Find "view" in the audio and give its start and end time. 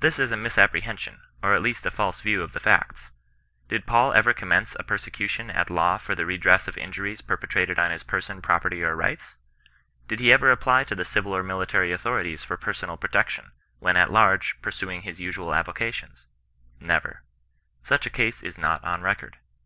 2.20-2.42